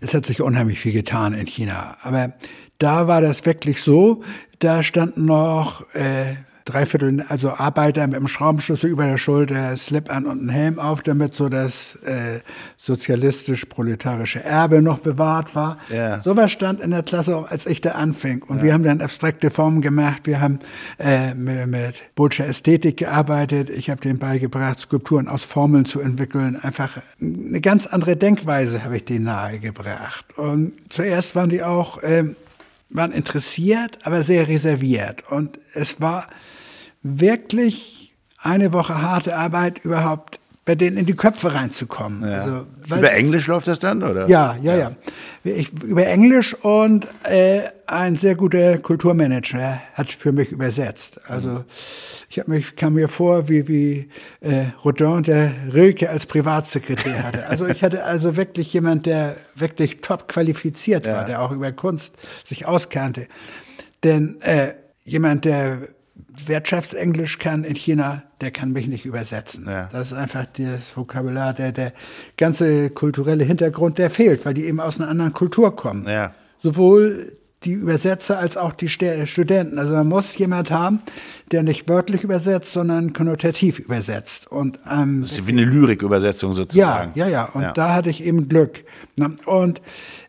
[0.00, 1.96] Es hat sich unheimlich viel getan in China.
[2.02, 2.34] Aber
[2.78, 4.22] da war das wirklich so,
[4.58, 6.34] da standen noch äh,
[6.66, 11.00] Dreiviertel, also Arbeiter mit einem Schraubenschlüssel über der Schulter, Slip an und einen Helm auf,
[11.00, 12.40] damit so das äh,
[12.76, 15.78] sozialistisch-proletarische Erbe noch bewahrt war.
[15.88, 16.20] Ja.
[16.22, 18.42] Sowas stand in der Klasse, als ich da anfing.
[18.42, 18.62] Und ja.
[18.64, 20.22] wir haben dann abstrakte Formen gemacht.
[20.24, 20.58] Wir haben
[20.98, 23.70] äh, mit, mit Bolscher Ästhetik gearbeitet.
[23.70, 26.58] Ich habe denen beigebracht, Skulpturen aus Formeln zu entwickeln.
[26.60, 30.36] Einfach eine ganz andere Denkweise habe ich denen nahegebracht.
[30.36, 32.24] Und zuerst waren die auch äh,
[32.88, 35.24] waren interessiert, aber sehr reserviert.
[35.30, 36.28] Und es war
[37.02, 42.28] wirklich eine Woche harte Arbeit überhaupt bei denen in die Köpfe reinzukommen.
[42.28, 42.38] Ja.
[42.38, 44.28] Also, über Englisch läuft das dann, oder?
[44.28, 44.92] Ja, ja, ja.
[45.44, 45.52] ja.
[45.52, 51.20] Ich, über Englisch und äh, ein sehr guter Kulturmanager hat für mich übersetzt.
[51.28, 51.64] Also
[52.28, 54.08] ich hab mich kam mir vor, wie wie
[54.40, 57.46] äh, Rodin der Rilke als Privatsekretär hatte.
[57.46, 61.14] Also ich hatte also wirklich jemand, der wirklich top qualifiziert ja.
[61.14, 63.28] war, der auch über Kunst sich auskannte.
[64.02, 64.72] Denn äh,
[65.04, 65.78] jemand, der
[66.44, 69.66] Wirtschaftsenglisch kann in China, der kann mich nicht übersetzen.
[69.66, 69.88] Ja.
[69.90, 71.92] Das ist einfach das Vokabular, der, der
[72.36, 76.06] ganze kulturelle Hintergrund, der fehlt, weil die eben aus einer anderen Kultur kommen.
[76.06, 76.34] Ja.
[76.62, 77.32] Sowohl
[77.66, 79.78] die Übersetzer als auch die Studenten.
[79.78, 81.00] Also man muss jemand haben,
[81.50, 84.50] der nicht wörtlich übersetzt, sondern konnotativ übersetzt.
[84.50, 87.12] Und, ähm, das ist wie eine Lyrikübersetzung sozusagen.
[87.14, 87.44] Ja, ja, ja.
[87.52, 87.72] Und ja.
[87.72, 88.84] da hatte ich eben Glück.
[89.46, 89.80] Und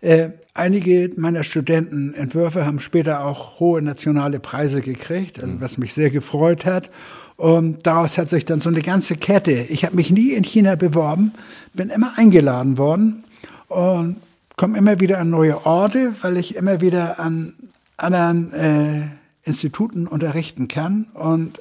[0.02, 6.10] äh, Einige meiner Studentenentwürfe haben später auch hohe nationale Preise gekriegt, also was mich sehr
[6.10, 6.90] gefreut hat.
[7.36, 9.52] Und daraus hat sich dann so eine ganze Kette.
[9.52, 11.34] Ich habe mich nie in China beworben,
[11.76, 13.24] bin immer eingeladen worden
[13.68, 14.16] und
[14.58, 17.54] komme immer wieder an neue Orte, weil ich immer wieder an
[17.96, 19.08] anderen äh,
[19.44, 21.60] Instituten unterrichten kann und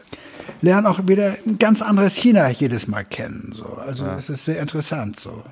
[0.60, 3.52] lerne auch wieder ein ganz anderes China jedes Mal kennen.
[3.54, 3.66] So.
[3.66, 4.16] Also ja.
[4.16, 5.44] es ist sehr interessant so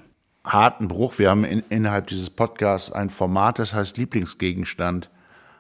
[0.45, 1.19] harten Bruch.
[1.19, 5.11] Wir haben in, innerhalb dieses Podcasts ein Format, das heißt Lieblingsgegenstand.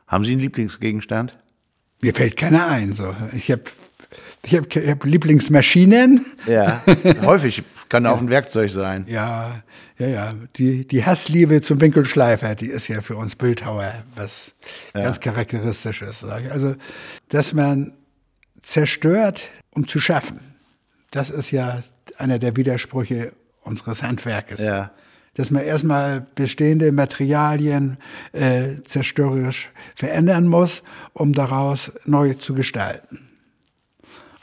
[0.07, 1.37] Haben Sie einen Lieblingsgegenstand?
[2.03, 2.93] Mir fällt keiner ein.
[2.93, 3.15] So.
[3.33, 3.63] Ich habe
[4.43, 6.25] ich hab, ich hab Lieblingsmaschinen.
[6.47, 6.83] Ja,
[7.25, 9.05] häufig kann auch ein Werkzeug sein.
[9.09, 9.63] Ja,
[9.99, 10.35] ja, ja.
[10.57, 14.53] Die, die Hassliebe zum Winkelschleifer, die ist ja für uns Bildhauer was
[14.95, 15.05] ja.
[15.05, 16.25] ganz charakteristisches.
[16.25, 16.75] Also,
[17.29, 17.93] dass man
[18.63, 20.41] zerstört, um zu schaffen,
[21.13, 21.83] das ist ja
[22.19, 24.59] einer der Widersprüche unseres Handwerkes.
[24.59, 24.91] Ja.
[25.35, 27.99] Dass man erstmal bestehende Materialien
[28.33, 33.24] äh, zerstörerisch verändern muss, um daraus neu zu gestalten.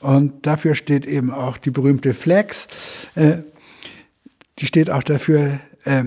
[0.02, 2.68] Und dafür steht eben auch die berühmte Flex.
[3.16, 3.38] Äh,
[4.60, 6.04] die steht auch dafür, äh,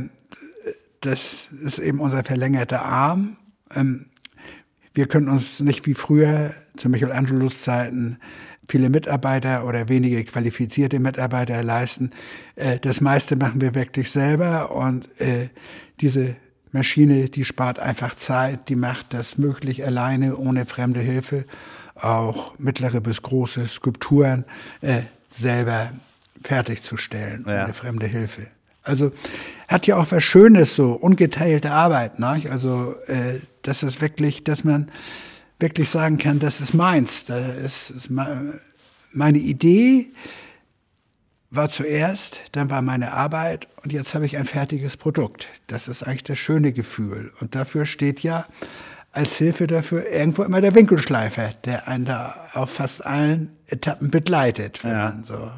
[1.00, 3.36] das ist eben unser verlängerter Arm.
[3.74, 4.06] Ähm,
[4.92, 8.18] wir können uns nicht wie früher zu Michelangelos Zeiten
[8.68, 12.10] viele Mitarbeiter oder wenige qualifizierte Mitarbeiter leisten.
[12.56, 15.48] Äh, das meiste machen wir wirklich selber und äh,
[16.00, 16.36] diese
[16.72, 21.44] Maschine, die spart einfach Zeit, die macht das möglich, alleine ohne fremde Hilfe
[22.04, 24.44] auch mittlere bis große Skulpturen
[24.80, 25.90] äh, selber
[26.42, 27.64] fertigzustellen, ja.
[27.64, 28.46] ohne fremde Hilfe.
[28.82, 29.12] Also
[29.66, 32.18] hat ja auch was Schönes so, ungeteilte Arbeit.
[32.18, 32.42] Ne?
[32.50, 34.90] Also äh, das ist wirklich, dass man
[35.58, 37.24] wirklich sagen kann, das ist meins.
[37.24, 40.08] Das ist, ist meine Idee
[41.50, 45.48] war zuerst, dann war meine Arbeit und jetzt habe ich ein fertiges Produkt.
[45.68, 47.32] Das ist eigentlich das schöne Gefühl.
[47.40, 48.46] Und dafür steht ja
[49.14, 54.80] als Hilfe dafür irgendwo immer der Winkelschleifer, der einen da auf fast allen Etappen begleitet.
[54.82, 55.14] Ja.
[55.24, 55.50] so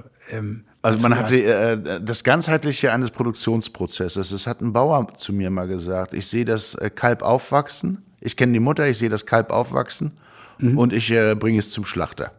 [0.83, 4.31] also man hatte äh, das ganzheitliche eines Produktionsprozesses.
[4.31, 6.15] Das hat ein Bauer zu mir mal gesagt.
[6.15, 10.13] Ich sehe das äh, Kalb aufwachsen ich kenne die Mutter, ich sehe das Kalb aufwachsen
[10.59, 10.77] mhm.
[10.77, 12.33] und ich äh, bringe es zum Schlachter.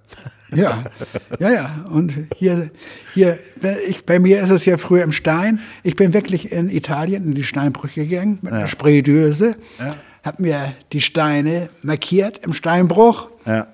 [0.54, 0.84] Ja,
[1.40, 1.86] ja, ja.
[1.90, 2.72] Und hier,
[3.14, 3.40] hier,
[3.88, 5.60] ich, bei mir ist es ja früher im Stein.
[5.84, 8.60] Ich bin wirklich in Italien in die Steinbrüche gegangen mit ja.
[8.60, 9.96] einer Spraydöse, ja.
[10.28, 13.68] Habe mir die Steine markiert im Steinbruch, ja.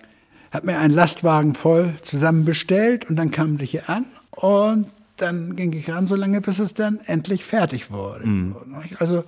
[0.51, 4.87] habe mir einen Lastwagen voll zusammenbestellt und dann kam ich hier an und
[5.17, 8.27] dann ging ich ran so lange, bis es dann endlich fertig wurde.
[8.27, 8.55] Mhm.
[8.99, 9.23] Also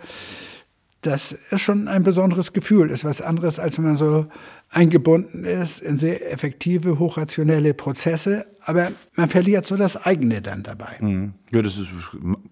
[1.02, 4.28] das ist schon ein besonderes Gefühl, ist was anderes, als wenn man so
[4.70, 10.98] eingebunden ist in sehr effektive, hochrationelle Prozesse, aber man verliert so das eigene dann dabei.
[11.00, 11.34] Mhm.
[11.52, 11.88] Ja, das ist,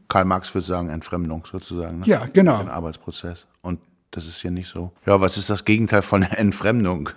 [0.07, 1.99] Karl Marx würde sagen, Entfremdung sozusagen.
[1.99, 2.05] Ne?
[2.05, 2.57] Ja, genau.
[2.57, 3.45] Ein Arbeitsprozess.
[3.61, 3.79] Und
[4.15, 4.91] das ist hier nicht so.
[5.05, 7.09] Ja, was ist das Gegenteil von Entfremdung?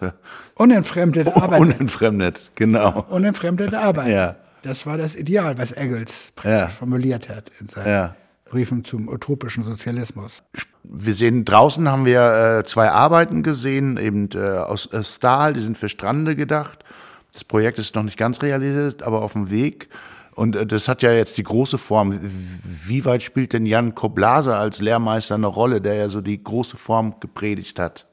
[0.55, 1.61] Unentfremdete Arbeit.
[1.61, 3.07] Unentfremdet, genau.
[3.11, 4.09] Unentfremdete Arbeit.
[4.09, 4.37] Ja.
[4.63, 6.69] Das war das Ideal, was Engels ja.
[6.69, 8.17] formuliert hat in seinen ja.
[8.47, 10.43] Briefen zum utopischen Sozialismus.
[10.83, 15.61] Wir sehen, draußen haben wir äh, zwei Arbeiten gesehen, eben äh, aus äh, Stahl, die
[15.61, 16.85] sind für Strande gedacht.
[17.33, 19.89] Das Projekt ist noch nicht ganz realisiert, aber auf dem Weg.
[20.37, 22.17] Und äh, das hat ja jetzt die große Form.
[22.23, 26.77] Wie weit spielt denn Jan Koblase als Lehrmeister eine Rolle, der ja so die große
[26.77, 28.07] Form gepredigt hat?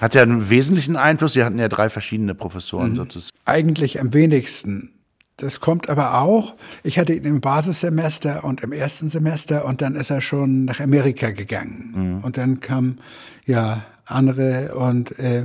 [0.00, 1.34] Hat er einen wesentlichen Einfluss?
[1.34, 2.96] Sie hatten ja drei verschiedene Professoren mhm.
[2.96, 3.36] sozusagen.
[3.44, 4.94] Eigentlich am wenigsten.
[5.36, 6.54] Das kommt aber auch.
[6.82, 10.80] Ich hatte ihn im Basissemester und im ersten Semester und dann ist er schon nach
[10.80, 11.92] Amerika gegangen.
[11.94, 12.24] Mhm.
[12.24, 12.98] Und dann kam
[13.44, 15.44] ja andere und äh,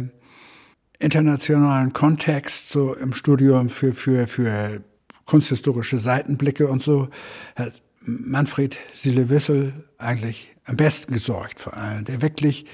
[1.00, 4.82] internationalen Kontext so im Studium für, für, für
[5.26, 7.10] kunsthistorische Seitenblicke und so
[7.56, 12.66] hat Manfred Siele-Wissel eigentlich am besten gesorgt vor allem, der wirklich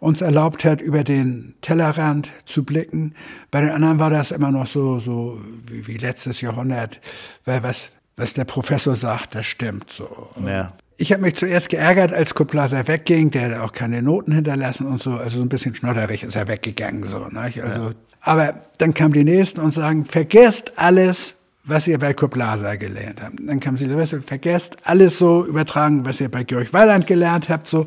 [0.00, 3.14] uns erlaubt hat, über den Tellerrand zu blicken.
[3.50, 7.00] Bei den anderen war das immer noch so, so wie, wie letztes Jahrhundert,
[7.44, 10.28] weil was, was der Professor sagt, das stimmt so.
[10.46, 10.72] Ja.
[10.96, 15.02] Ich habe mich zuerst geärgert, als Koplaser wegging, der hat auch keine Noten hinterlassen und
[15.02, 17.26] so, also so ein bisschen schnodderig ist er weggegangen so.
[17.28, 17.40] Ne?
[17.40, 17.90] Also, ja.
[18.20, 21.34] Aber dann kamen die Nächsten und sagen, vergesst alles,
[21.68, 23.36] was ihr bei Koblasa gelernt habt.
[23.40, 27.86] Dann kam Silvester, vergesst alles so übertragen, was ihr bei Georg Weiland gelernt habt, so.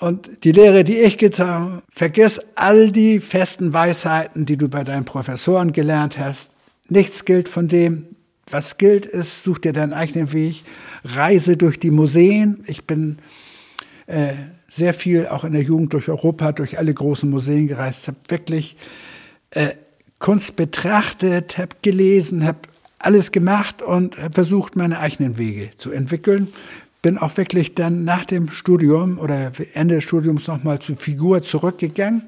[0.00, 4.82] Und die Lehre, die ich getan habe, vergiss all die festen Weisheiten, die du bei
[4.82, 6.52] deinen Professoren gelernt hast.
[6.88, 8.06] Nichts gilt von dem.
[8.50, 10.64] Was gilt ist, such dir deinen eigenen Weg,
[11.04, 12.64] reise durch die Museen.
[12.66, 13.18] Ich bin
[14.06, 14.32] äh,
[14.68, 18.76] sehr viel auch in der Jugend durch Europa, durch alle großen Museen gereist, habe wirklich
[19.50, 19.68] äh,
[20.18, 22.60] Kunst betrachtet, habe gelesen, habe
[23.00, 26.48] alles gemacht und versucht, meine eigenen Wege zu entwickeln.
[27.02, 32.22] Bin auch wirklich dann nach dem Studium oder Ende des Studiums nochmal zur Figur zurückgegangen,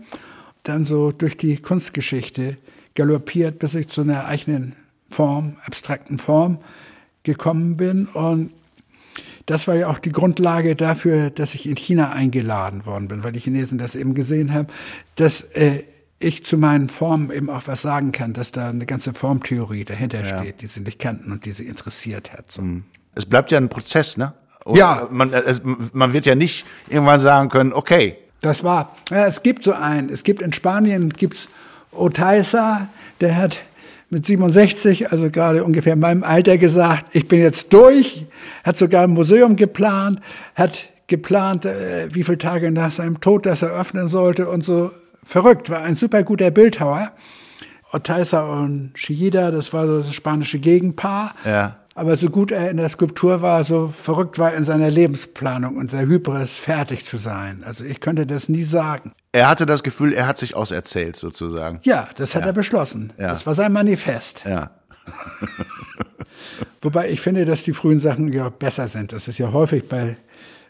[0.62, 2.56] dann so durch die Kunstgeschichte
[2.94, 4.74] galoppiert, bis ich zu einer eigenen
[5.10, 6.58] Form, abstrakten Form
[7.22, 8.06] gekommen bin.
[8.06, 8.50] Und
[9.44, 13.32] das war ja auch die Grundlage dafür, dass ich in China eingeladen worden bin, weil
[13.32, 14.68] die Chinesen das eben gesehen haben,
[15.16, 15.84] dass äh,
[16.22, 20.24] ich zu meinen Formen eben auch was sagen kann, dass da eine ganze Formtheorie dahinter
[20.24, 20.38] ja.
[20.38, 22.50] steht, die sie nicht kannten und die sie interessiert hat.
[22.50, 22.62] So.
[22.62, 22.84] Mhm.
[23.14, 24.32] Es bleibt ja ein Prozess, ne?
[24.64, 25.08] Und ja.
[25.10, 28.16] Man, es, man wird ja nicht irgendwann sagen können, okay.
[28.40, 31.46] Das war, ja, es gibt so einen, es gibt in Spanien, gibt's
[31.92, 32.88] Oteiza,
[33.20, 33.58] der hat
[34.10, 38.26] mit 67, also gerade ungefähr in meinem Alter gesagt, ich bin jetzt durch,
[38.64, 40.20] hat sogar ein Museum geplant,
[40.54, 44.90] hat geplant, äh, wie viele Tage nach seinem Tod das eröffnen sollte und so
[45.24, 47.12] verrückt, war ein super guter Bildhauer.
[47.92, 51.34] Oteiza und Chillida, das war so das spanische Gegenpaar.
[51.44, 51.76] Ja.
[51.94, 55.76] Aber so gut er in der Skulptur war, so verrückt war er in seiner Lebensplanung
[55.76, 57.62] und der Hybris, fertig zu sein.
[57.66, 59.12] Also ich könnte das nie sagen.
[59.32, 61.80] Er hatte das Gefühl, er hat sich auserzählt sozusagen.
[61.82, 62.48] Ja, das hat ja.
[62.48, 63.12] er beschlossen.
[63.18, 63.28] Ja.
[63.28, 64.44] Das war sein Manifest.
[64.46, 64.70] Ja.
[66.80, 69.12] Wobei ich finde, dass die frühen Sachen ja besser sind.
[69.12, 70.16] Das ist ja häufig bei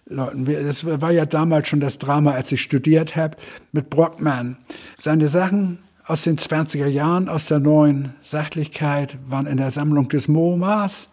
[0.06, 0.44] Leuten.
[0.44, 3.36] Das war ja damals schon das Drama, als ich studiert habe,
[3.72, 4.56] mit Brockman.
[5.00, 10.28] Seine Sachen aus den 20er Jahren, aus der neuen Sachlichkeit, waren in der Sammlung des
[10.28, 11.08] MoMAs.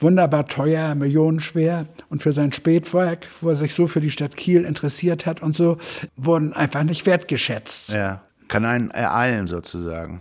[0.00, 1.86] Wunderbar teuer, millionenschwer.
[2.08, 5.54] Und für sein Spätwerk, wo er sich so für die Stadt Kiel interessiert hat und
[5.54, 5.78] so,
[6.16, 7.90] wurden einfach nicht wertgeschätzt.
[7.90, 10.20] Ja, kann einen ereilen sozusagen.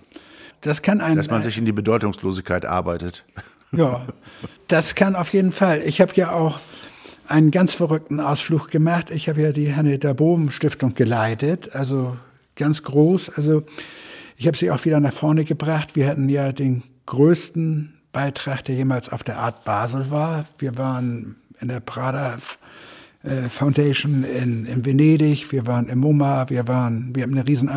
[0.61, 1.17] Das kann einen.
[1.17, 3.25] Dass man sich in die Bedeutungslosigkeit arbeitet.
[3.71, 4.05] Ja,
[4.67, 5.81] das kann auf jeden Fall.
[5.81, 6.59] Ich habe ja auch
[7.27, 9.09] einen ganz verrückten Ausflug gemacht.
[9.09, 12.17] Ich habe ja die Hanne der Bohm Stiftung geleitet, also
[12.55, 13.31] ganz groß.
[13.35, 13.63] Also
[14.37, 15.95] ich habe sie auch wieder nach vorne gebracht.
[15.95, 20.45] Wir hatten ja den größten Beitrag, der jemals auf der Art Basel war.
[20.57, 22.37] Wir waren in der Prada
[23.23, 27.69] äh, Foundation in, in Venedig, wir waren im MoMA, wir waren, wir haben eine riesen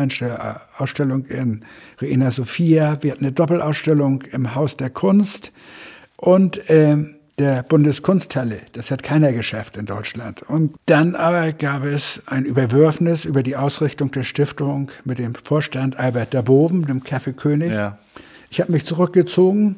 [0.77, 1.63] Ausstellung in
[1.99, 5.51] Reina Sofia, wir hatten eine Doppelausstellung im Haus der Kunst
[6.17, 6.97] und äh,
[7.39, 8.61] der Bundeskunsthalle.
[8.73, 10.41] Das hat keiner geschafft in Deutschland.
[10.41, 15.97] Und dann aber gab es ein Überwürfnis über die Ausrichtung der Stiftung mit dem Vorstand
[15.97, 17.71] Albert Daboven, dem Kaffeekönig.
[17.71, 17.99] Ja.
[18.49, 19.77] Ich habe mich zurückgezogen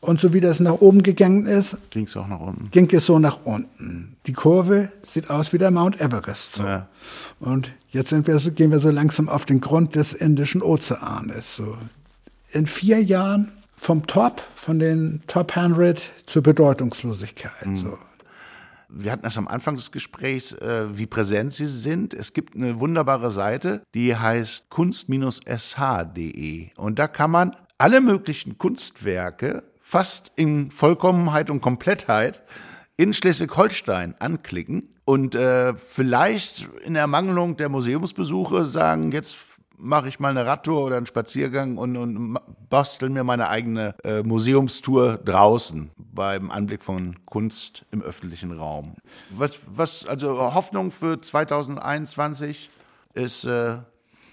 [0.00, 2.70] und so wie das nach oben gegangen ist, ging es auch nach unten.
[2.70, 4.16] Ging es so nach unten.
[4.26, 6.56] Die Kurve sieht aus wie der Mount Everest.
[6.56, 6.64] So.
[6.64, 6.88] Ja.
[7.38, 11.56] Und jetzt wir gehen wir so langsam auf den Grund des Indischen Ozeanes.
[11.56, 11.76] So.
[12.50, 17.66] In vier Jahren vom Top, von den Top 100 zur Bedeutungslosigkeit.
[17.66, 17.76] Mhm.
[17.76, 17.98] So.
[18.88, 22.14] wir hatten das am Anfang des Gesprächs, äh, wie präsent Sie sind.
[22.14, 25.10] Es gibt eine wunderbare Seite, die heißt kunst-sh.de.
[26.76, 32.44] Und da kann man alle möglichen Kunstwerke fast in Vollkommenheit und Komplettheit
[32.96, 39.36] in Schleswig-Holstein anklicken und äh, vielleicht in Ermangelung der Museumsbesuche sagen, jetzt
[39.76, 44.22] mache ich mal eine Radtour oder einen Spaziergang und, und bastel mir meine eigene äh,
[44.22, 48.94] Museumstour draußen beim Anblick von Kunst im öffentlichen Raum.
[49.30, 52.70] Was, was also Hoffnung für 2021
[53.14, 53.76] ist äh,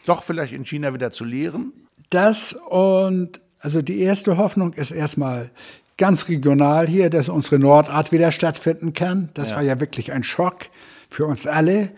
[0.05, 1.73] doch vielleicht in China wieder zu lehren?
[2.09, 5.51] Das und also die erste Hoffnung ist erstmal
[5.97, 9.29] ganz regional hier, dass unsere Nordart wieder stattfinden kann.
[9.33, 9.57] Das ja.
[9.57, 10.69] war ja wirklich ein Schock
[11.09, 11.91] für uns alle.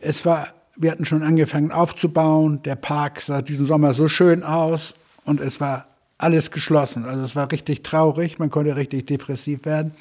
[0.00, 0.48] Es war
[0.80, 2.62] wir hatten schon angefangen aufzubauen.
[2.62, 7.04] Der Park sah diesen Sommer so schön aus und es war alles geschlossen.
[7.04, 9.92] Also es war richtig traurig, man konnte richtig depressiv werden.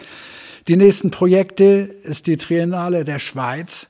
[0.67, 1.65] Die nächsten Projekte
[2.03, 3.87] ist die Triennale der Schweiz.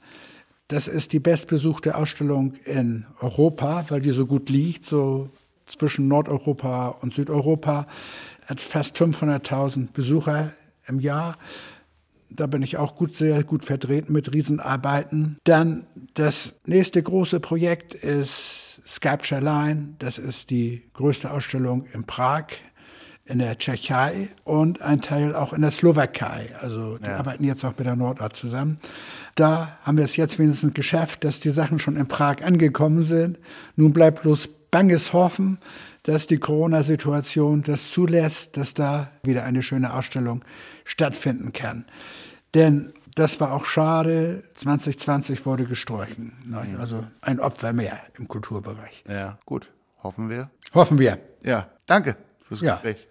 [0.67, 5.29] Das ist die bestbesuchte Ausstellung in Europa, weil die so gut liegt, so
[5.67, 7.87] zwischen Nordeuropa und Südeuropa.
[8.47, 10.53] Hat fast 500.000 Besucher
[10.87, 11.37] im Jahr.
[12.29, 15.37] Da bin ich auch gut, sehr gut vertreten mit Riesenarbeiten.
[15.43, 19.95] Dann das nächste große Projekt ist Sculpture Line.
[19.99, 22.45] Das ist die größte Ausstellung in Prag
[23.29, 26.55] in der Tschechei und ein Teil auch in der Slowakei.
[26.59, 27.17] Also die ja.
[27.17, 28.79] arbeiten jetzt auch mit der Nordart zusammen.
[29.35, 33.37] Da haben wir es jetzt wenigstens geschafft, dass die Sachen schon in Prag angekommen sind.
[33.75, 35.59] Nun bleibt bloß banges Hoffen,
[36.03, 40.43] dass die Corona-Situation das zulässt, dass da wieder eine schöne Ausstellung
[40.83, 41.85] stattfinden kann.
[42.53, 44.43] Denn das war auch schade.
[44.55, 46.33] 2020 wurde gestrichen.
[46.45, 46.79] Mhm.
[46.79, 49.03] Also ein Opfer mehr im Kulturbereich.
[49.07, 49.69] Ja, gut.
[50.03, 50.49] Hoffen wir.
[50.73, 51.19] Hoffen wir.
[51.43, 53.07] Ja, danke fürs Gespräch.